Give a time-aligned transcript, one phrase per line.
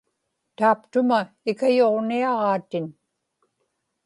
[0.57, 1.19] taaptuma
[1.51, 2.87] ikayuġniaġaatin